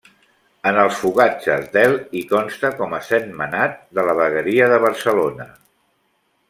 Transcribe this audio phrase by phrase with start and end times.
[0.69, 5.51] En els fogatges del i consta com a Sentmenat, de la vegueria de Barcelona.